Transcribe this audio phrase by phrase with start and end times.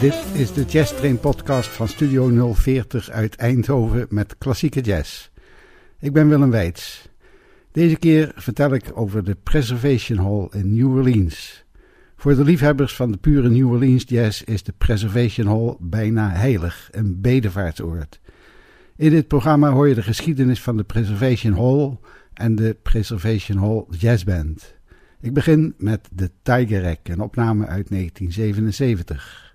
[0.00, 5.30] Dit is de Jazz Train podcast van Studio 040 uit Eindhoven met klassieke jazz.
[5.98, 7.08] Ik ben Willem Weits.
[7.72, 11.64] Deze keer vertel ik over de Preservation Hall in New Orleans.
[12.16, 16.88] Voor de liefhebbers van de pure New Orleans jazz is de Preservation Hall bijna heilig,
[16.90, 18.20] een bedevaartsoord.
[18.96, 21.98] In dit programma hoor je de geschiedenis van de Preservation Hall
[22.34, 24.74] en de Preservation Hall Jazz Band.
[25.20, 29.49] Ik begin met de Tiger Rack, een opname uit 1977.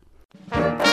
[0.52, 0.85] Na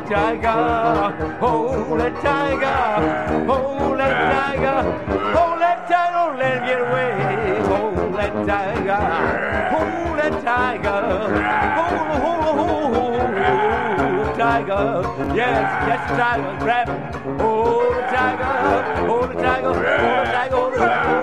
[0.00, 4.82] a tiger, hold a tiger, hold a tiger,
[5.34, 7.12] hold a tiger, don't let him get away.
[7.68, 9.02] Hold a tiger,
[9.70, 11.00] hold a tiger,
[11.76, 15.02] hold, hold, hold, hold, tiger.
[15.34, 17.38] Yes, yes, tiger, grab him.
[17.38, 18.44] Hold a tiger,
[19.06, 21.19] hold a tiger, hold a tiger, hold a tiger.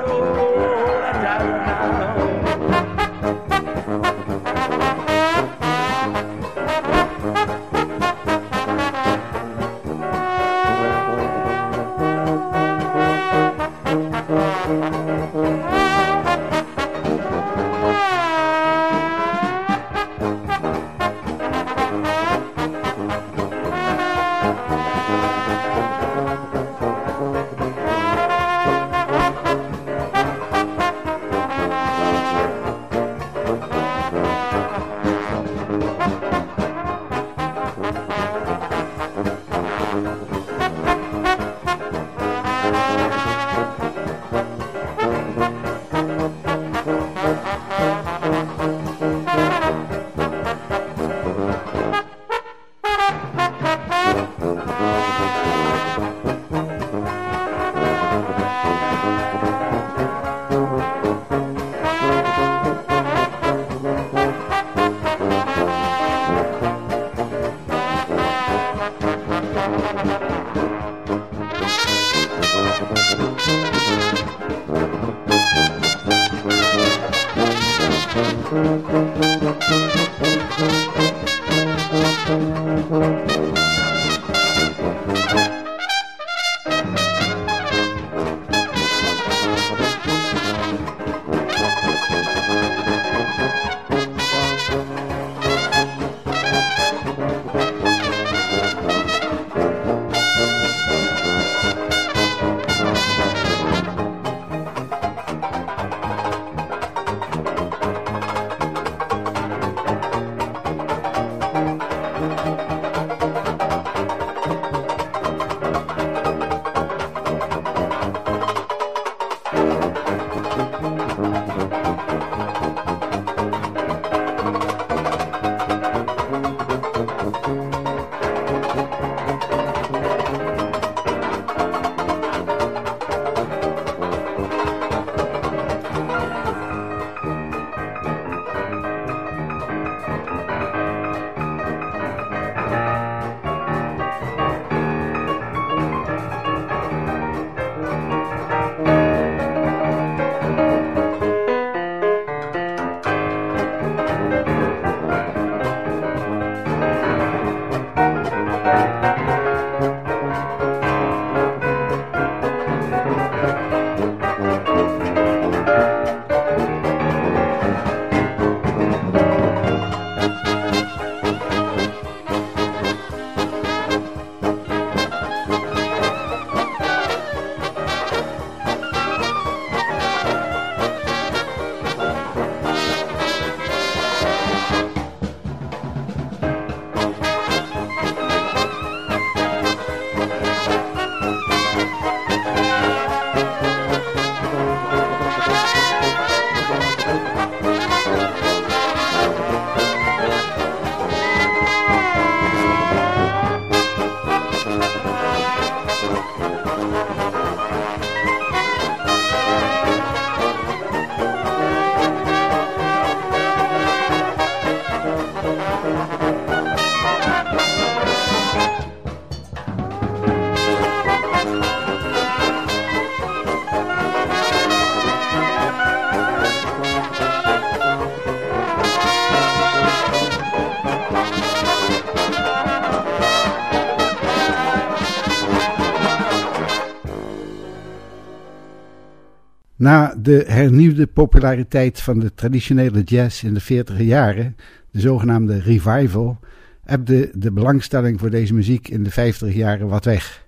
[240.28, 244.56] De hernieuwde populariteit van de traditionele jazz in de 40 jaren,
[244.92, 246.40] de zogenaamde revival,
[246.86, 250.46] ebde de belangstelling voor deze muziek in de 50 jaren wat weg.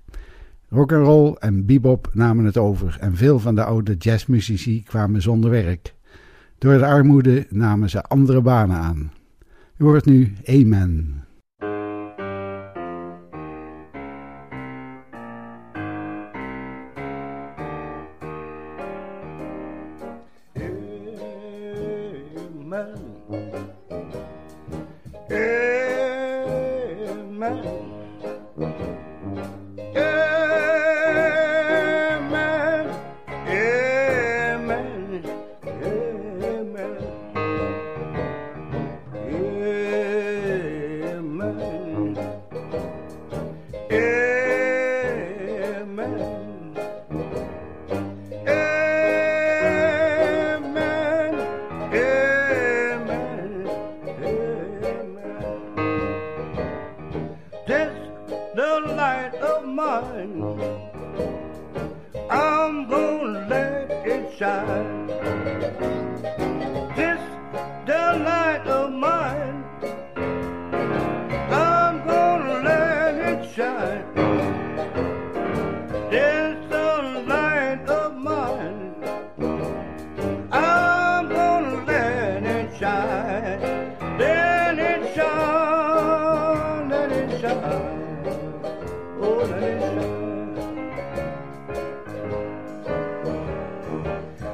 [0.69, 5.21] Rock and roll en bebop namen het over en veel van de oude jazzmuzici kwamen
[5.21, 5.93] zonder werk.
[6.57, 9.11] Door de armoede namen ze andere banen aan.
[9.77, 11.23] U hoort nu Amen.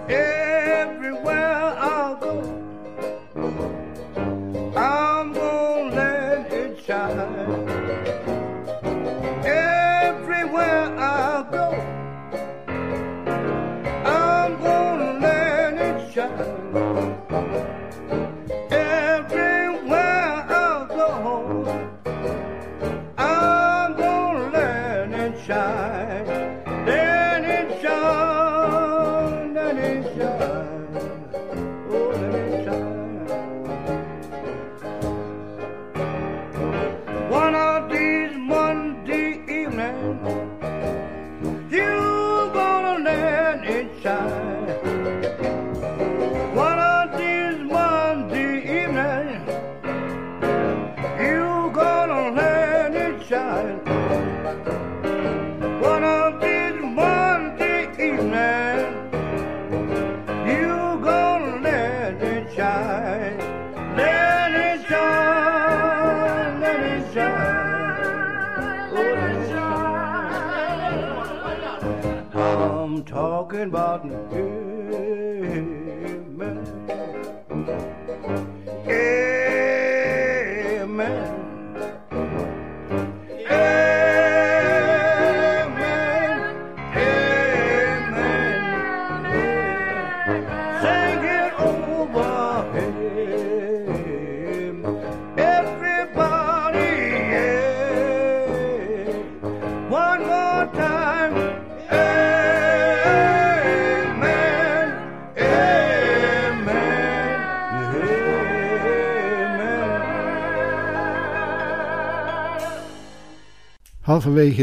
[0.07, 0.35] Hey.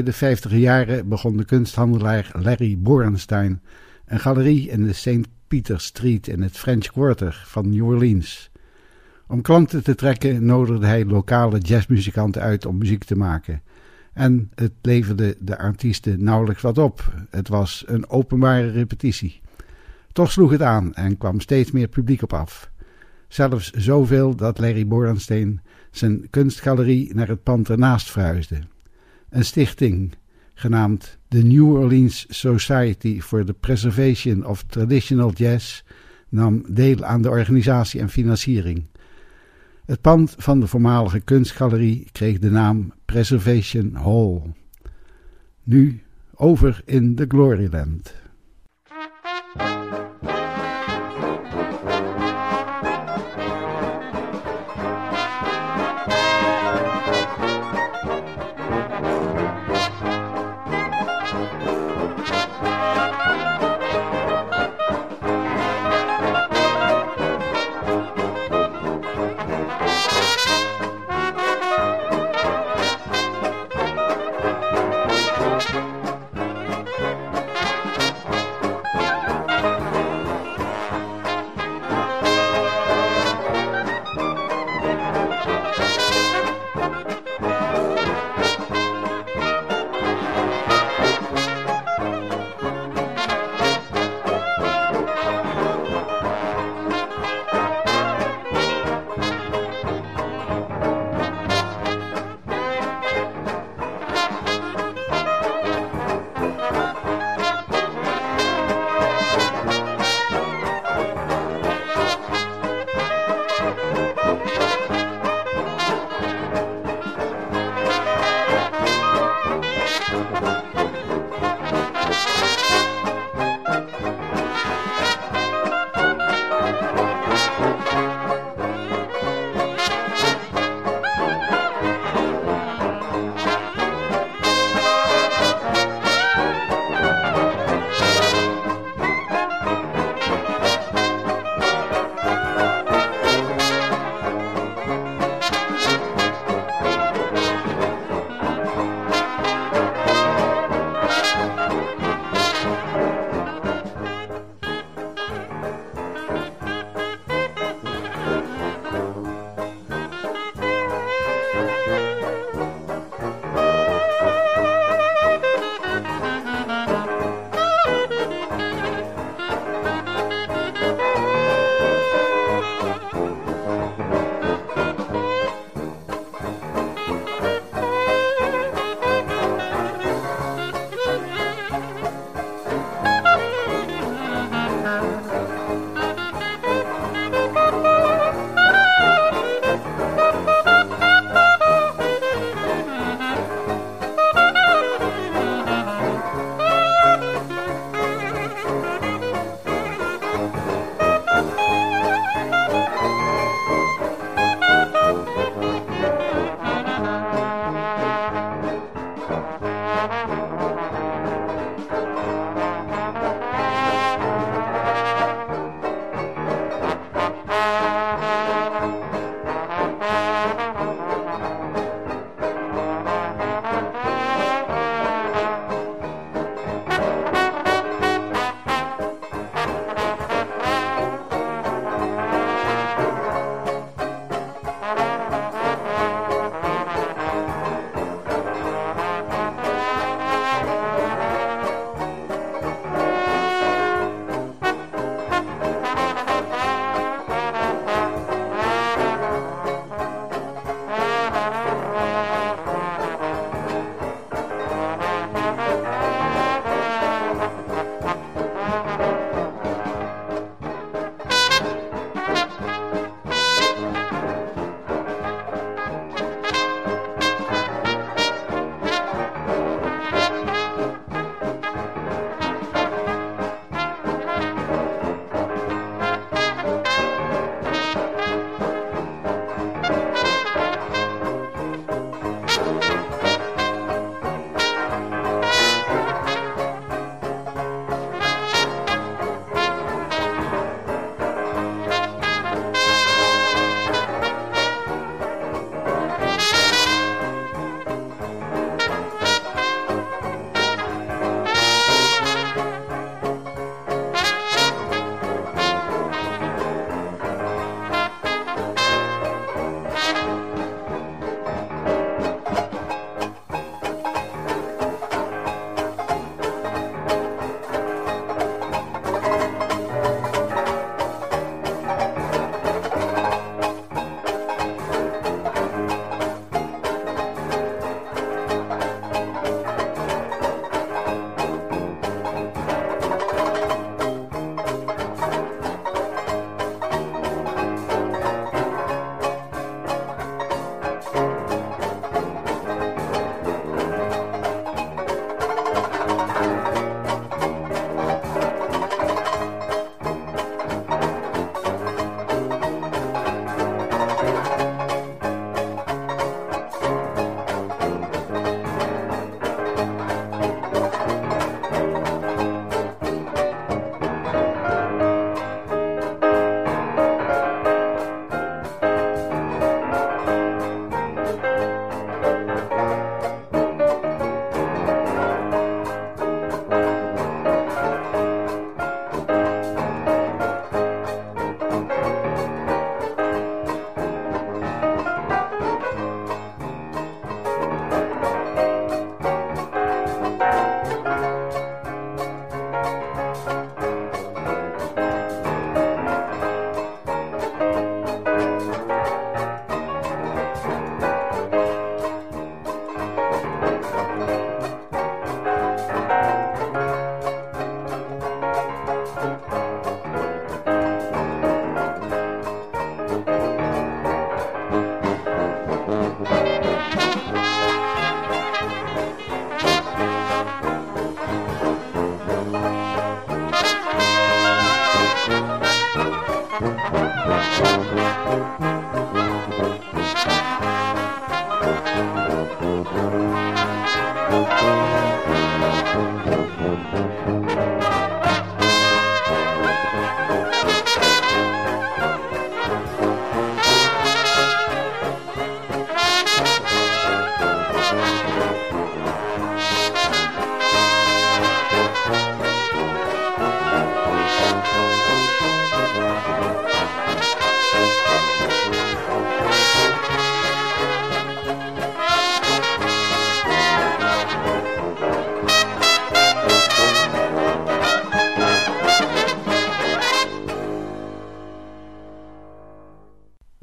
[0.04, 3.60] De 50 jaren begon de kunsthandelaar Larry Borenstein
[4.06, 5.28] een galerie in de St.
[5.48, 8.50] Peter Street in het French Quarter van New Orleans.
[9.26, 13.62] Om klanten te trekken nodigde hij lokale jazzmuzikanten uit om muziek te maken.
[14.12, 17.14] En het leverde de artiesten nauwelijks wat op.
[17.30, 19.40] Het was een openbare repetitie.
[20.12, 22.70] Toch sloeg het aan en kwam steeds meer publiek op af.
[23.28, 28.58] Zelfs zoveel dat Larry Borenstein zijn kunstgalerie naar het pand ernaast verhuisde
[29.32, 30.14] een stichting
[30.54, 35.82] genaamd The New Orleans Society for the Preservation of Traditional Jazz
[36.28, 38.86] nam deel aan de organisatie en financiering.
[39.84, 44.40] Het pand van de voormalige kunstgalerie kreeg de naam Preservation Hall.
[45.62, 46.02] Nu
[46.34, 48.14] over in de Gloryland.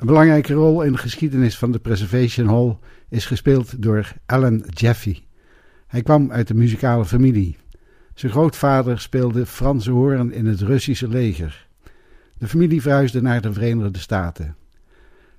[0.09, 2.77] Belangrijke rol in de geschiedenis van de Preservation Hall
[3.09, 5.21] is gespeeld door Alan Jeffy.
[5.87, 7.57] Hij kwam uit een muzikale familie.
[8.13, 11.67] Zijn grootvader speelde Franse hoorn in het Russische leger.
[12.37, 14.55] De familie verhuisde naar de Verenigde Staten.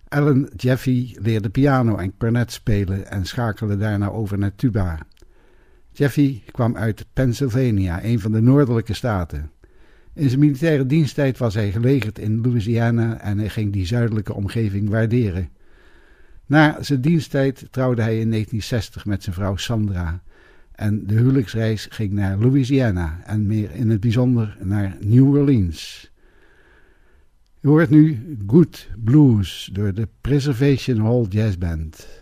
[0.08, 4.98] Alan Jeffy leerde piano en cornet spelen en schakelde daarna over naar tuba.
[5.92, 9.50] Jeffy kwam uit Pennsylvania, een van de noordelijke staten.
[10.20, 14.88] In zijn militaire diensttijd was hij gelegerd in Louisiana en hij ging die zuidelijke omgeving
[14.88, 15.48] waarderen.
[16.46, 20.22] Na zijn diensttijd trouwde hij in 1960 met zijn vrouw Sandra.
[20.72, 26.10] En de huwelijksreis ging naar Louisiana en meer in het bijzonder naar New Orleans.
[27.60, 32.19] Je hoort nu Good Blues door de Preservation Hall Jazz Band.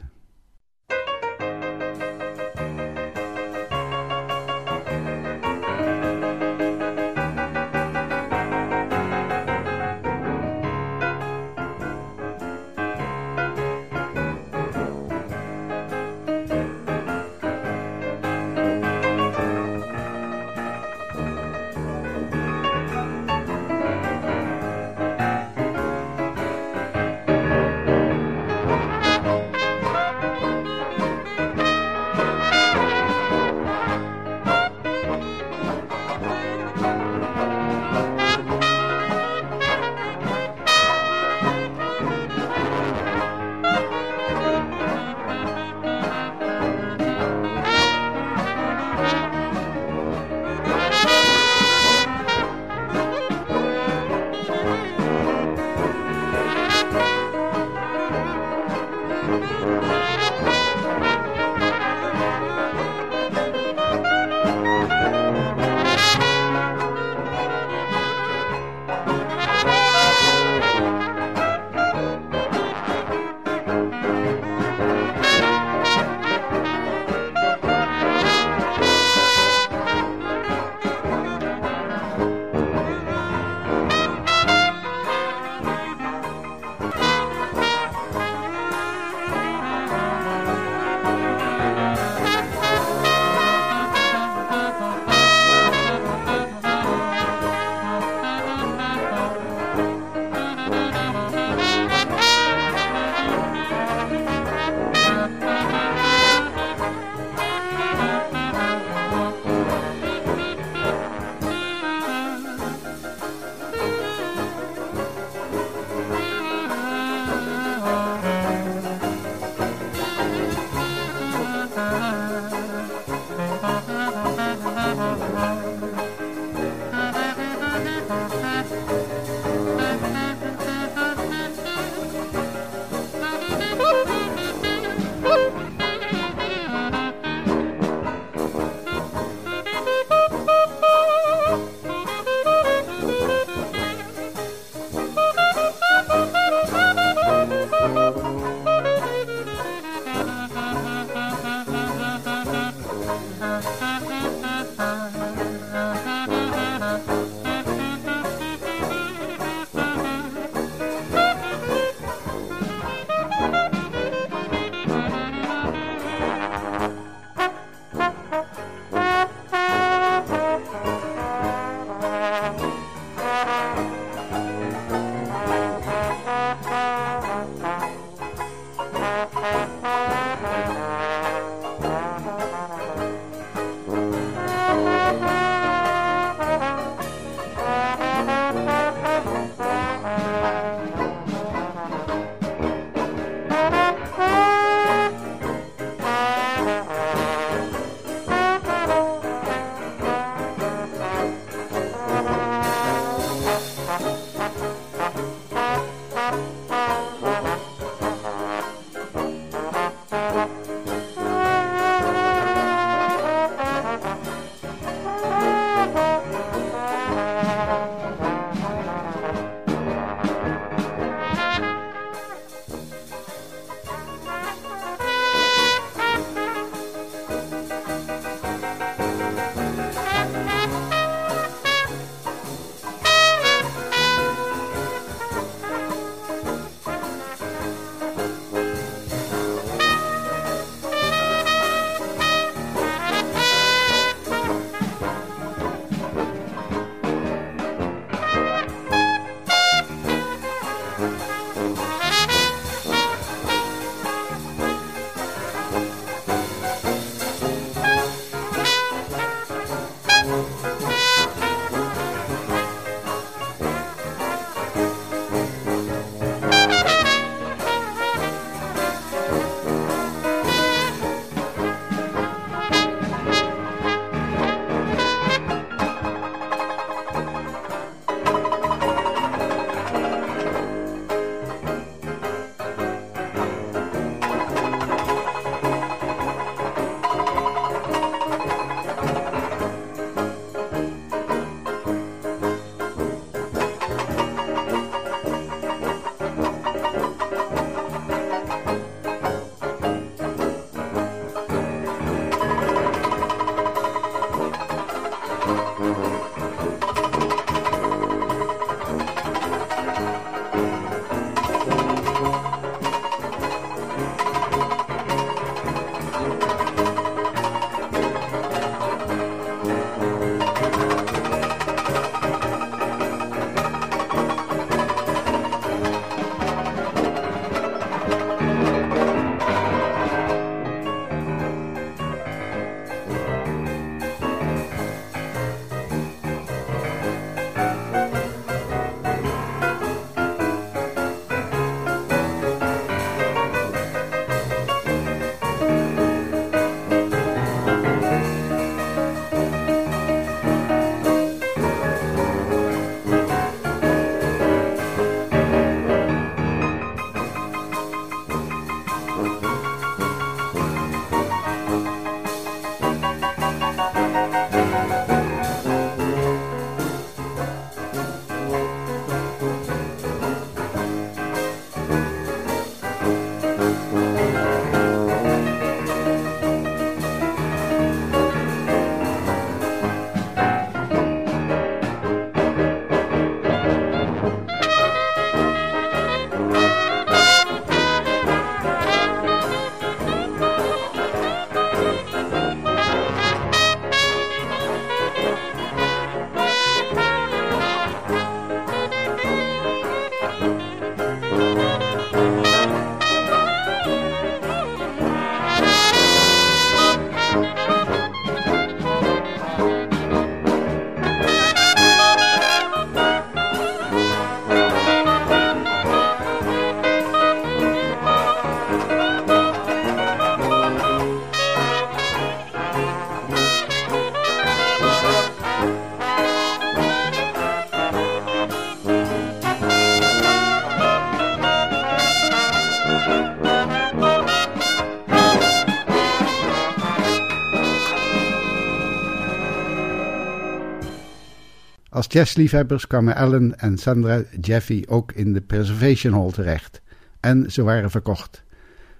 [442.09, 446.81] Jazzliefhebbers kwamen Ellen en Sandra Jeffy ook in de Preservation Hall terecht.
[447.21, 448.42] En ze waren verkocht.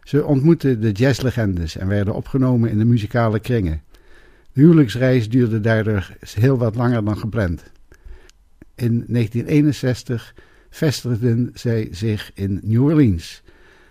[0.03, 3.83] Ze ontmoetten de jazzlegendes en werden opgenomen in de muzikale kringen.
[4.53, 7.63] De huwelijksreis duurde daardoor heel wat langer dan gepland.
[8.75, 10.35] In 1961
[10.71, 13.43] vestigden zij zich in New Orleans.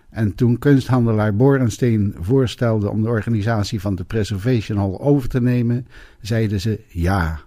[0.10, 5.88] En toen kunsthandelaar Borensteen voorstelde om de organisatie van de Preservation Hall over te nemen,
[6.21, 7.46] zeiden ze ja.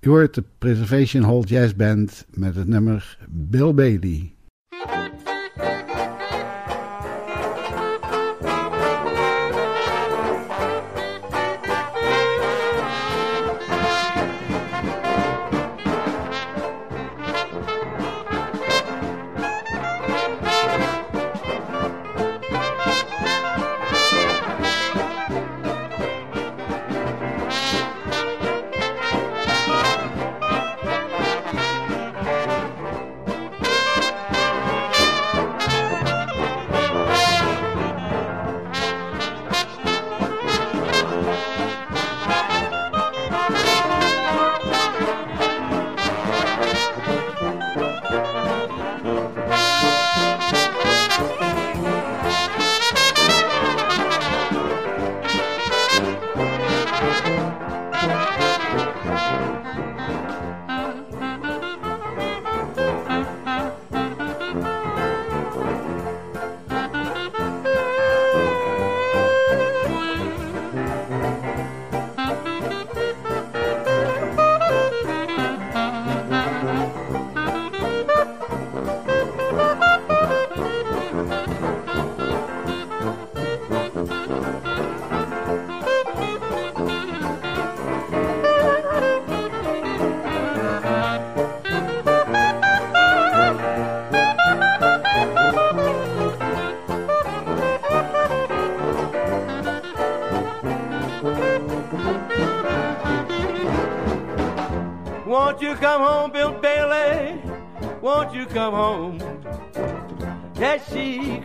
[0.00, 4.35] U hoort de Preservation Hall Jazz Band met het nummer Bill Bailey.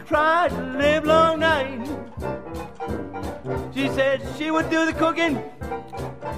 [0.06, 1.88] Cried the live long night.
[3.74, 5.38] She said she would do the cooking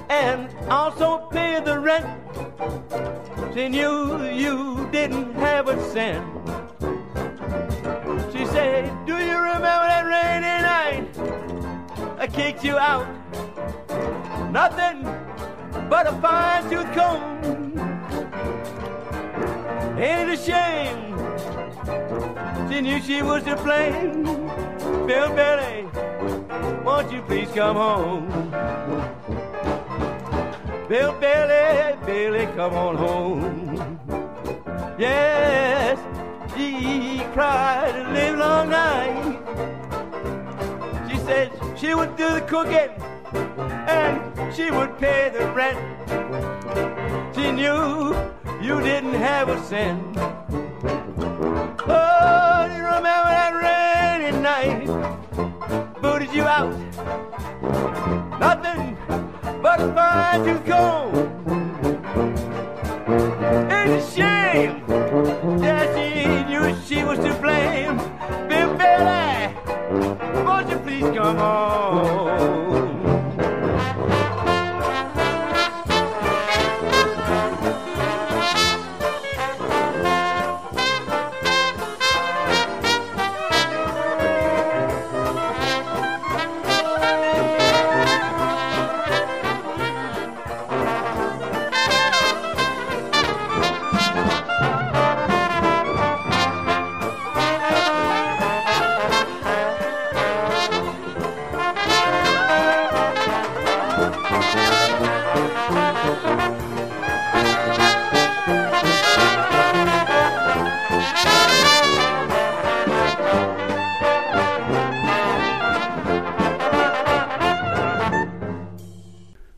[0.09, 2.05] and also pay the rent.
[3.53, 6.25] She knew you didn't have a cent.
[8.31, 12.19] She said, Do you remember that rainy night?
[12.19, 13.07] I kicked you out.
[14.51, 15.03] Nothing
[15.89, 17.43] but a fine tooth comb.
[19.97, 21.22] Ain't it a shame?
[22.73, 24.23] She knew she was to blame.
[25.05, 25.85] Bill Billy,
[26.83, 28.27] won't you please come home?
[30.89, 33.99] Bill Billy, Billy, come on home.
[34.97, 35.99] Yes,
[36.55, 39.37] she cried a live long night.
[41.11, 42.89] She said she would do the cooking
[43.87, 45.77] and she would pay the rent.
[47.35, 48.15] She knew
[48.63, 50.13] you didn't have a cent.
[51.65, 54.87] Oh, do you remember that rainy night?
[56.01, 56.75] Booted you out.
[58.39, 58.97] Nothing
[59.61, 61.13] but a fine tooth comb.
[63.71, 64.85] It's a shame
[65.59, 67.97] that she knew she was to blame.
[68.49, 69.53] Bill Billy,
[70.43, 72.82] won't you please come home?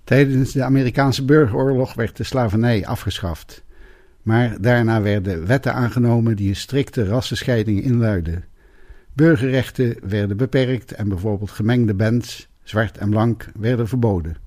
[0.05, 3.63] Tijdens de Amerikaanse burgeroorlog werd de slavernij afgeschaft.
[4.21, 8.45] Maar daarna werden wetten aangenomen die een strikte rassenscheiding inluidden.
[9.13, 14.37] Burgerrechten werden beperkt en bijvoorbeeld gemengde bands, zwart en blank, werden verboden.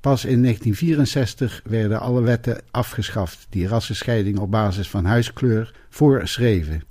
[0.00, 6.82] Pas in 1964 werden alle wetten afgeschaft die rassenscheiding op basis van huiskleur voorschreven.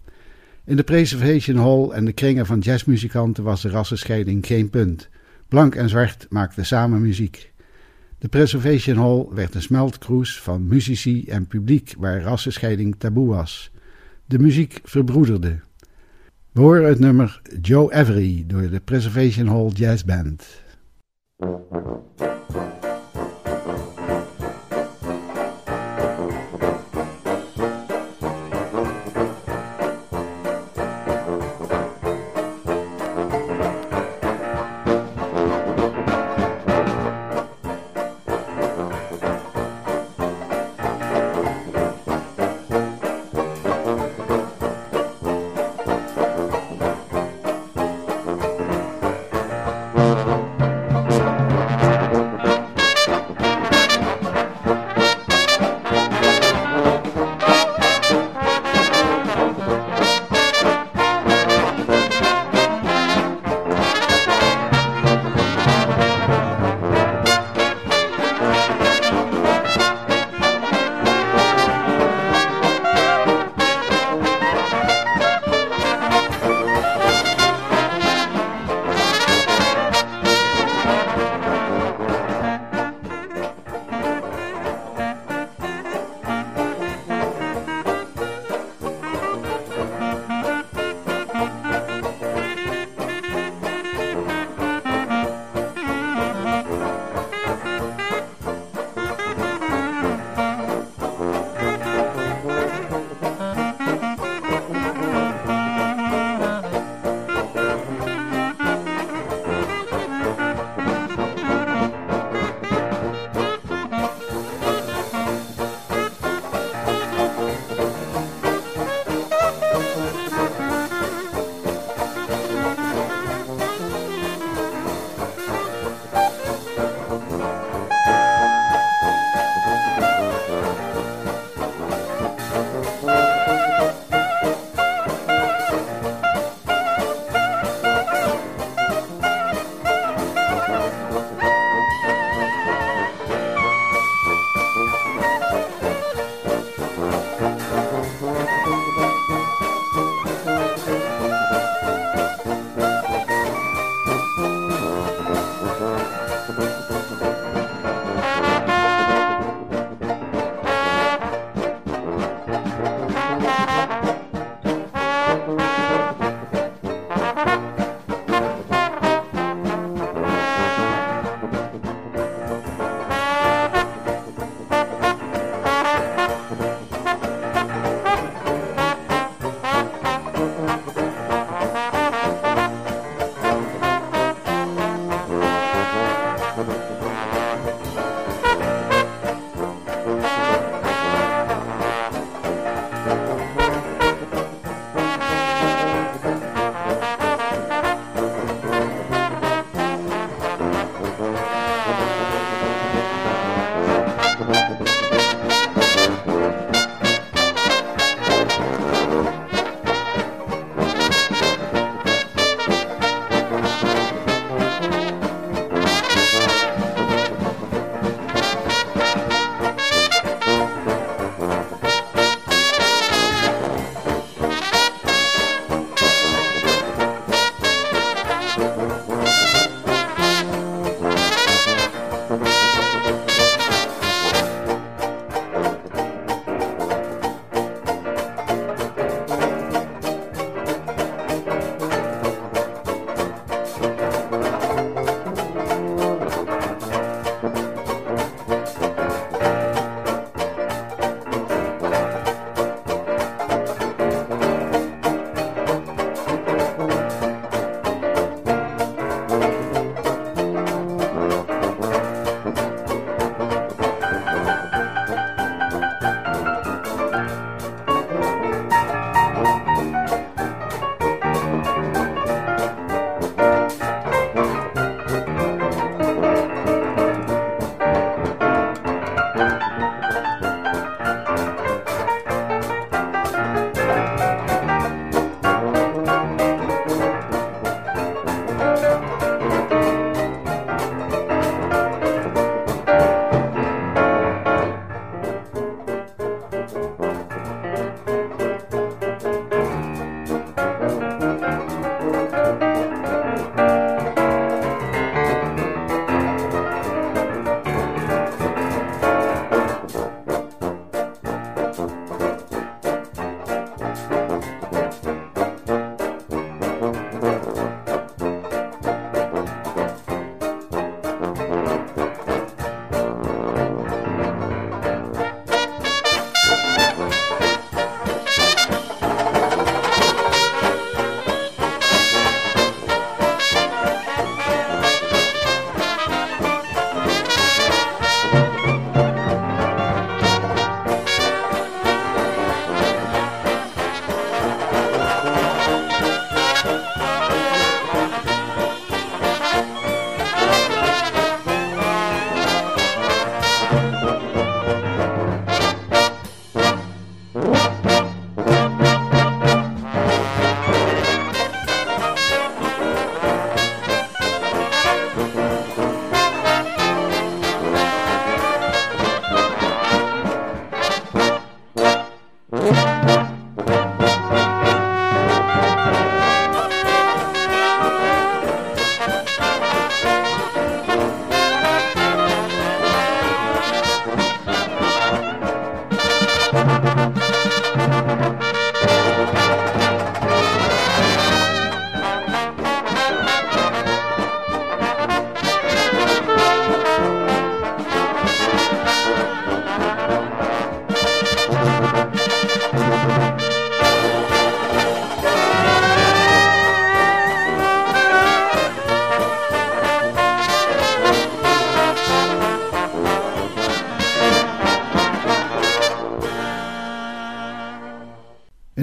[0.65, 5.09] In de Preservation Hall en de kringen van jazzmuzikanten was de rassenscheiding geen punt.
[5.47, 7.53] Blank en zwart maakten samen muziek.
[8.25, 13.71] De Preservation Hall werd een smeltkroes van muzici en publiek waar rassenscheiding taboe was.
[14.25, 15.59] De muziek verbroederde.
[16.51, 20.63] We horen het nummer Joe Avery door de Preservation Hall Jazz Band.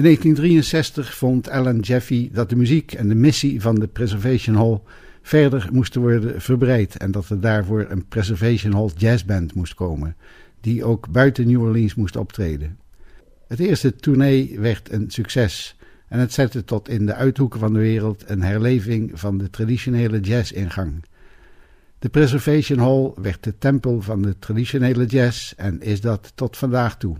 [0.03, 4.81] In 1963 vond Alan Jeffy dat de muziek en de missie van de Preservation Hall
[5.21, 10.15] verder moesten worden verbreid en dat er daarvoor een Preservation Hall jazzband moest komen,
[10.61, 12.79] die ook buiten New Orleans moest optreden.
[13.47, 15.75] Het eerste tournee werd een succes
[16.07, 20.19] en het zette tot in de uithoeken van de wereld een herleving van de traditionele
[20.19, 21.05] jazz-ingang.
[21.99, 26.97] De Preservation Hall werd de tempel van de traditionele jazz en is dat tot vandaag
[26.97, 27.17] toe.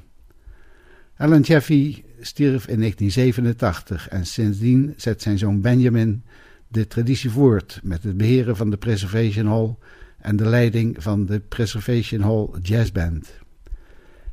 [1.18, 6.24] Alan Jeffy stierf in 1987 en sindsdien zet zijn zoon Benjamin
[6.68, 9.76] de traditie voort met het beheren van de Preservation Hall
[10.20, 13.34] en de leiding van de Preservation Hall Jazz Band.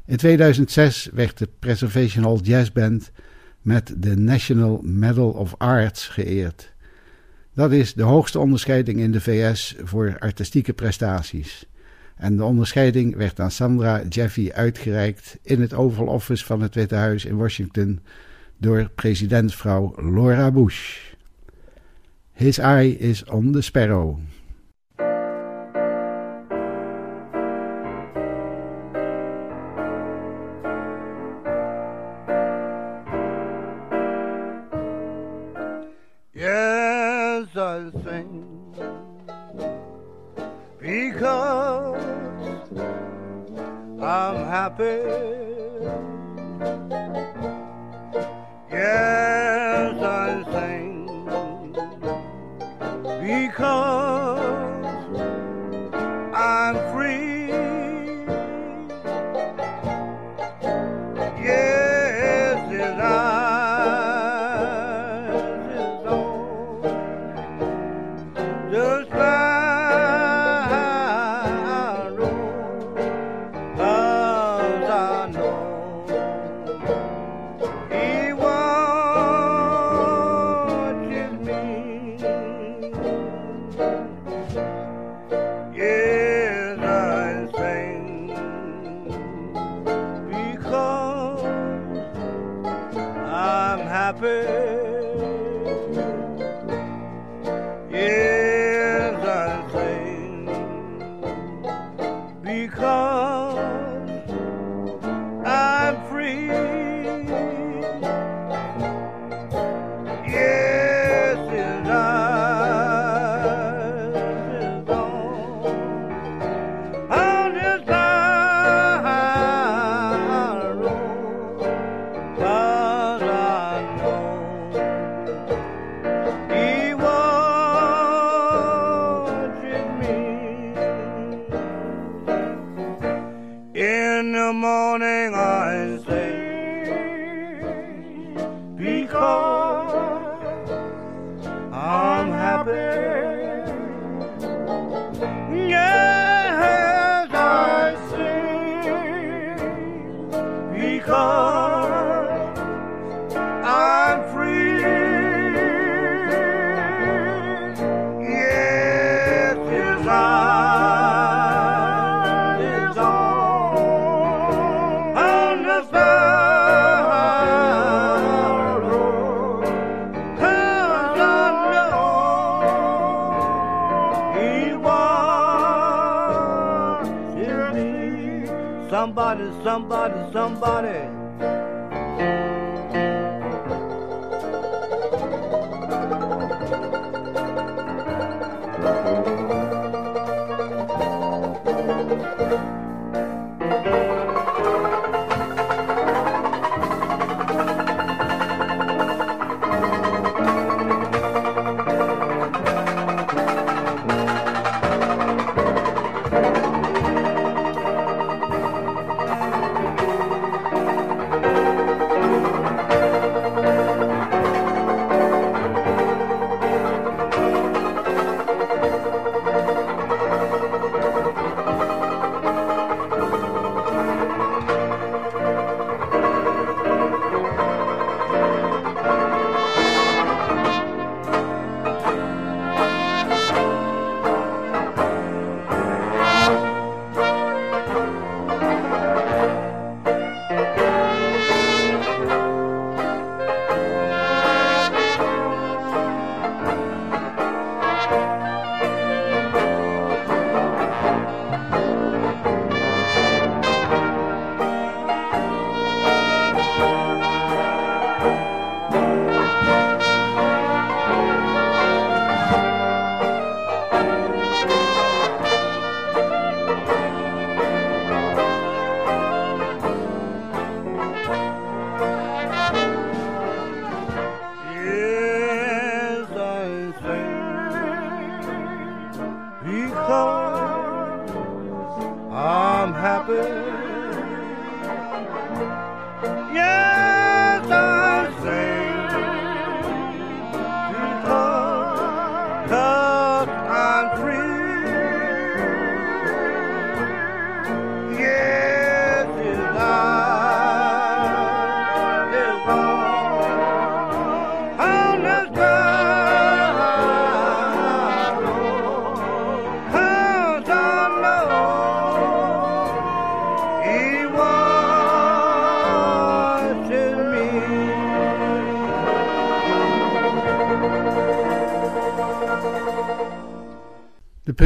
[0.07, 3.11] In 2006 werd de Preservation Hall Jazz Band
[3.63, 6.73] met de National Medal of Arts geëerd.
[7.55, 11.67] Dat is de hoogste onderscheiding in de VS voor artistieke prestaties.
[12.21, 16.95] En de onderscheiding werd aan Sandra Jeffy uitgereikt in het Oval Office van het Witte
[16.95, 18.01] Huis in Washington
[18.57, 20.99] door presidentvrouw Laura Bush.
[22.33, 24.19] His eye is on the sparrow.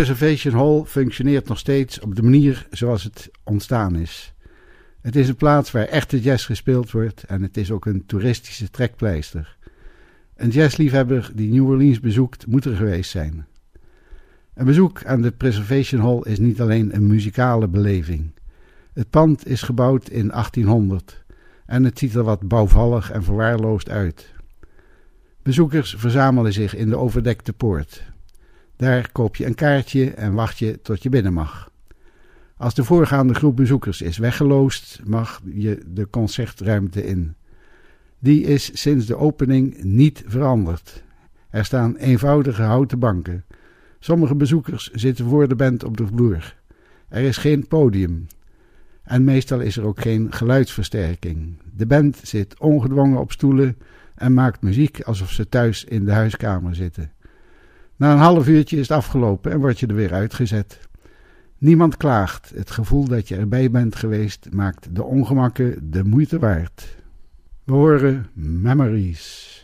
[0.05, 4.35] Preservation Hall functioneert nog steeds op de manier zoals het ontstaan is.
[5.01, 8.71] Het is een plaats waar echte jazz gespeeld wordt en het is ook een toeristische
[8.71, 9.57] trekpleister.
[10.37, 13.47] Een jazzliefhebber die New Orleans bezoekt moet er geweest zijn.
[14.55, 18.31] Een bezoek aan de Preservation Hall is niet alleen een muzikale beleving.
[18.93, 21.25] Het pand is gebouwd in 1800
[21.67, 24.33] en het ziet er wat bouwvallig en verwaarloosd uit.
[25.43, 28.13] Bezoekers verzamelen zich in de overdekte poort.
[28.85, 31.71] Daar koop je een kaartje en wacht je tot je binnen mag.
[32.57, 37.35] Als de voorgaande groep bezoekers is weggeloosd, mag je de concertruimte in.
[38.19, 41.03] Die is sinds de opening niet veranderd.
[41.51, 43.45] Er staan eenvoudige houten banken.
[43.99, 46.57] Sommige bezoekers zitten voor de band op de vloer.
[47.09, 48.27] Er is geen podium.
[49.03, 51.59] En meestal is er ook geen geluidsversterking.
[51.77, 53.77] De band zit ongedwongen op stoelen
[54.15, 57.14] en maakt muziek alsof ze thuis in de huiskamer zitten.
[57.97, 60.81] Na een half uurtje is het afgelopen en word je er weer uitgezet.
[61.59, 62.53] Niemand klaagt.
[62.55, 66.97] Het gevoel dat je erbij bent geweest maakt de ongemakken de moeite waard.
[67.65, 69.64] We horen Memories.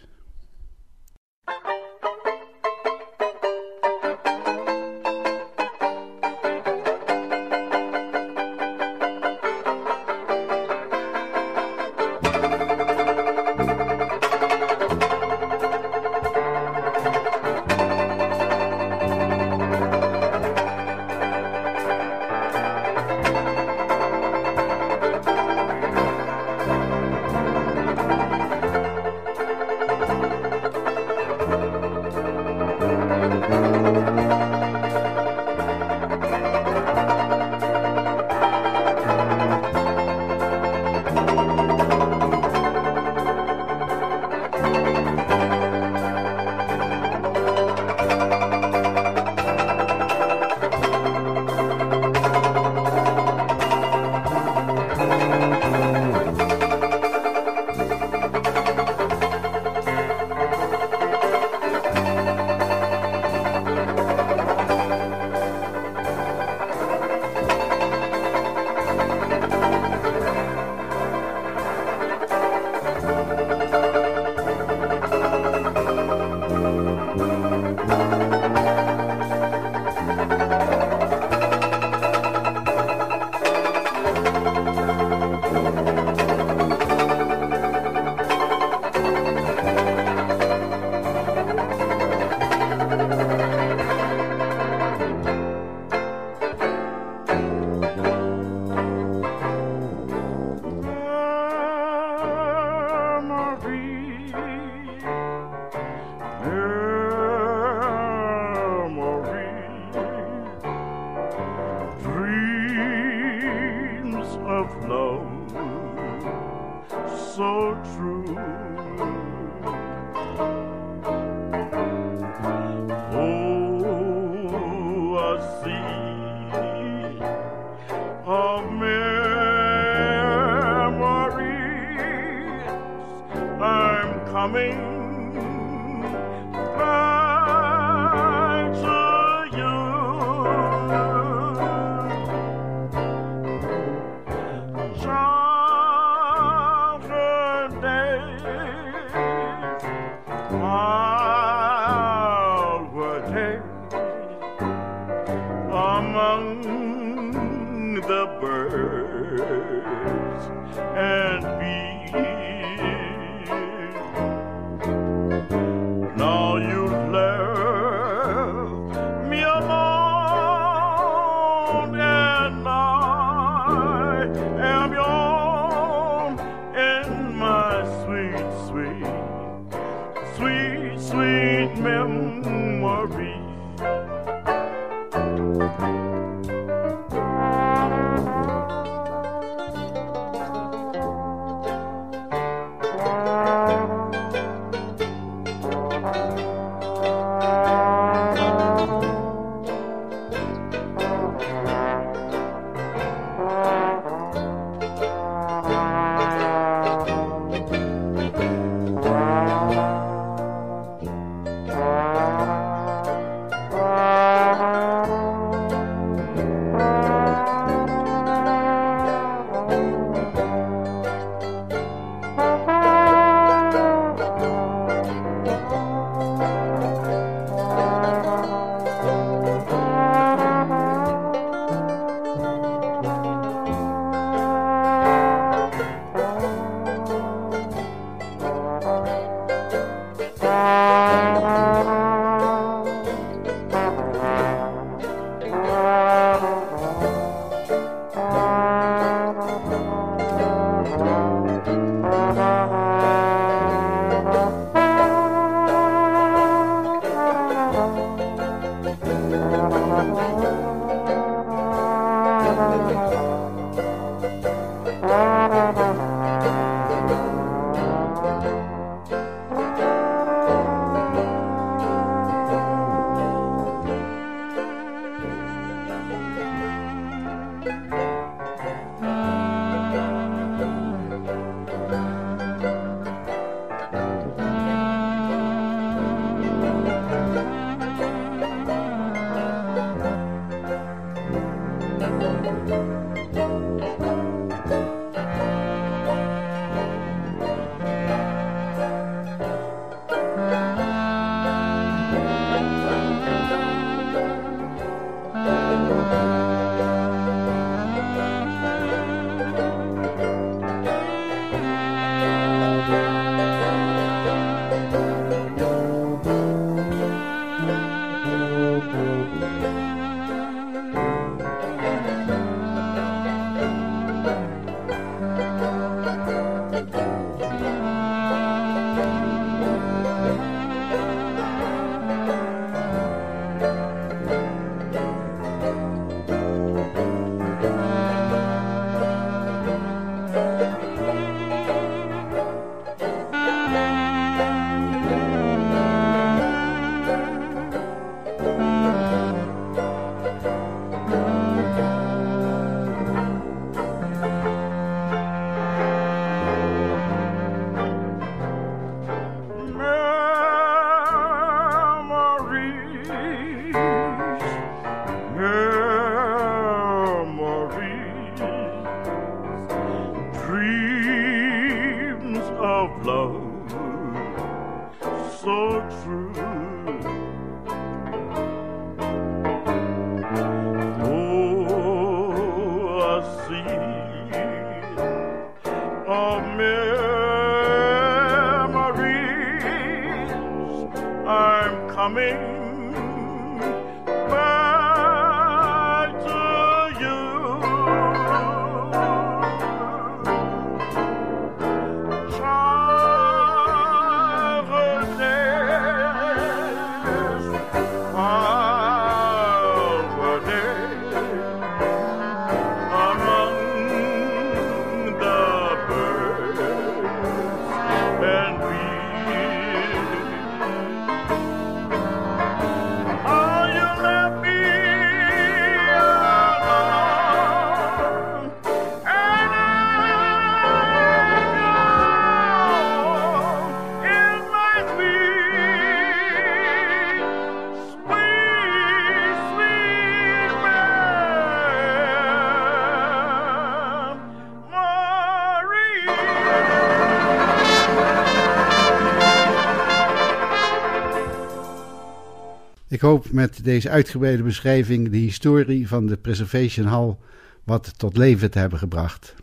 [453.01, 457.17] Ik hoop met deze uitgebreide beschrijving de historie van de Preservation Hall
[457.65, 459.35] wat tot leven te hebben gebracht.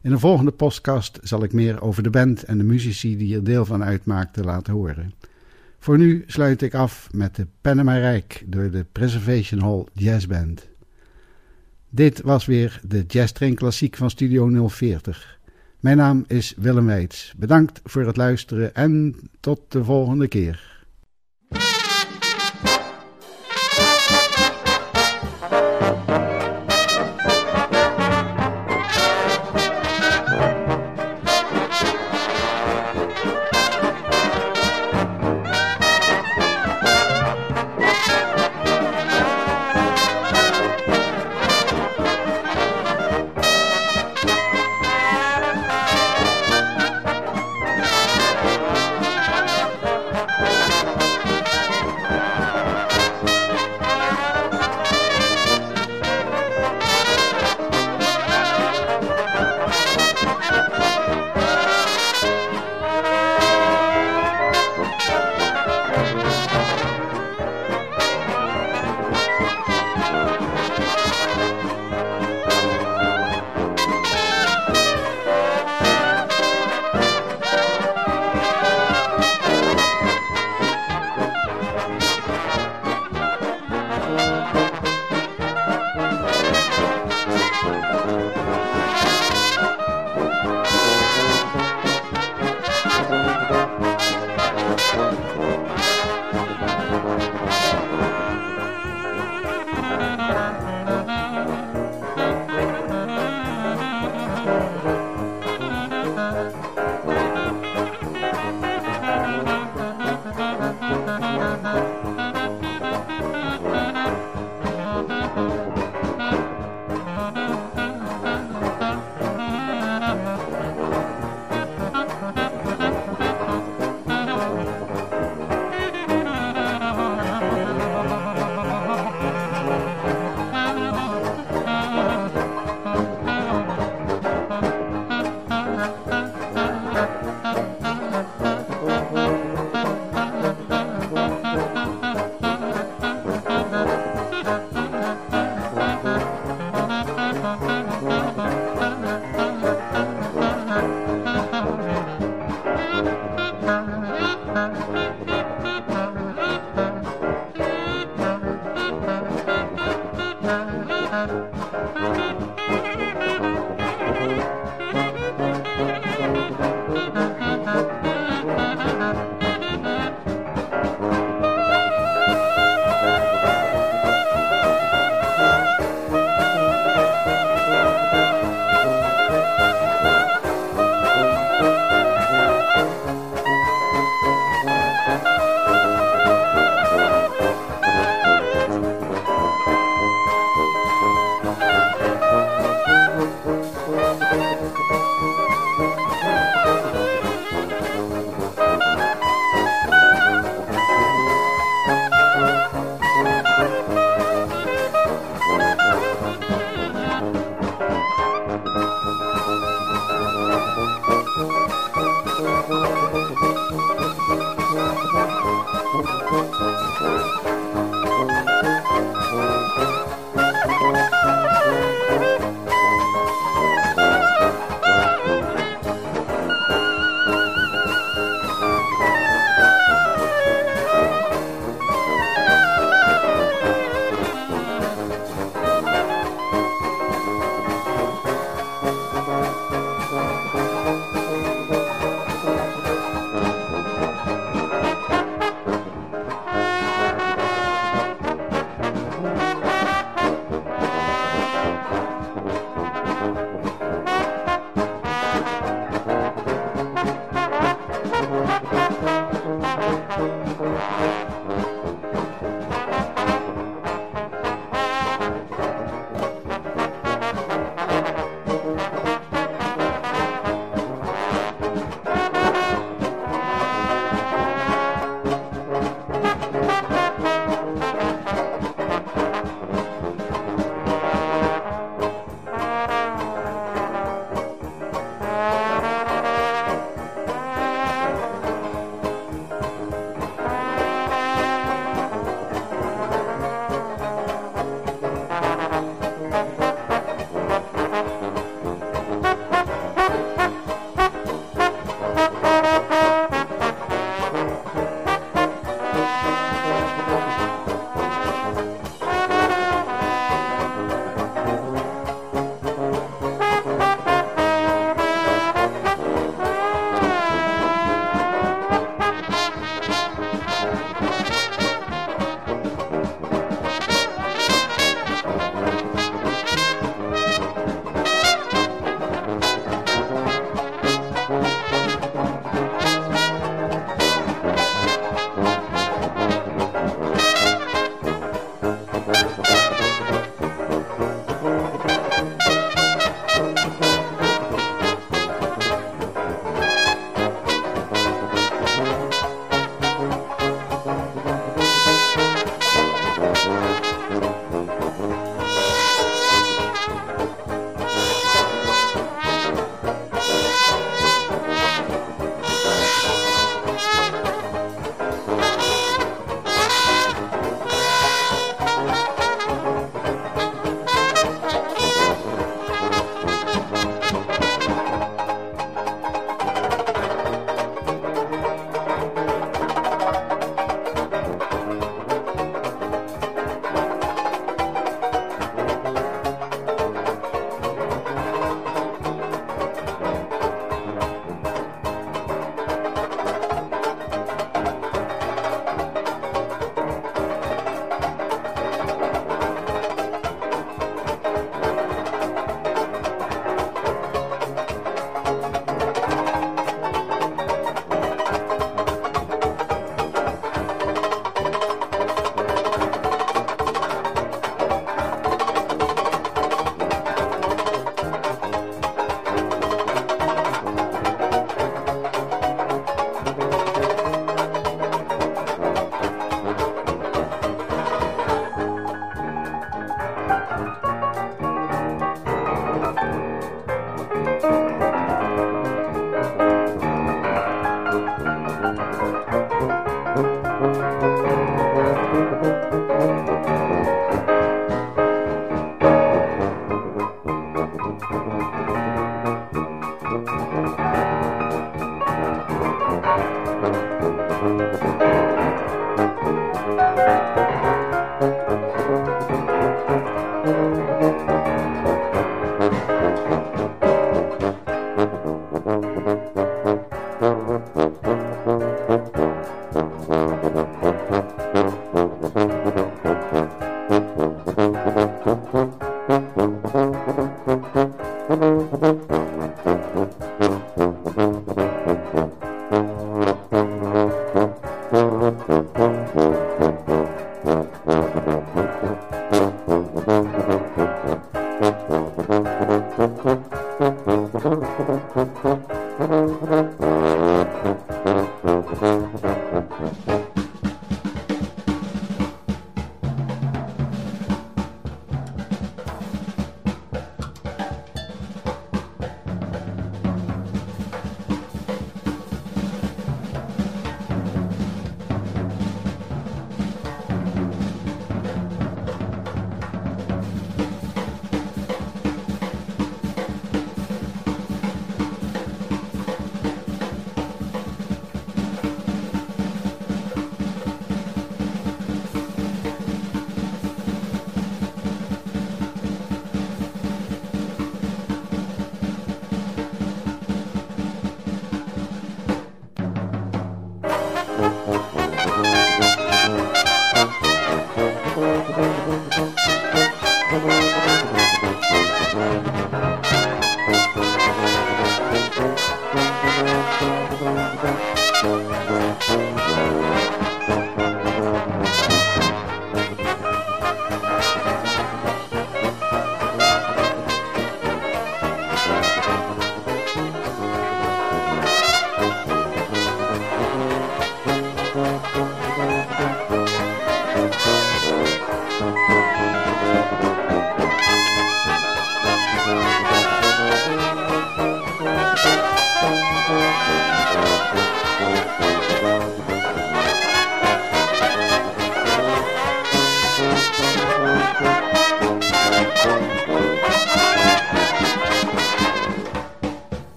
[0.00, 3.44] In een volgende podcast zal ik meer over de band en de muzici die er
[3.44, 5.12] deel van uitmaakten laten horen.
[5.78, 10.68] Voor nu sluit ik af met de Panama Rijk door de Preservation Hall Jazz Band.
[11.90, 15.38] Dit was weer de Jazz Train Klassiek van Studio 040.
[15.80, 17.34] Mijn naam is Willem Weits.
[17.36, 20.81] Bedankt voor het luisteren en tot de volgende keer.